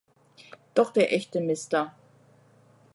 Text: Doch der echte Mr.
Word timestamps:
Doch 0.73 0.91
der 0.93 1.13
echte 1.13 1.41
Mr. 1.41 1.91